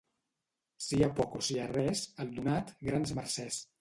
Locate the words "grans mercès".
2.89-3.61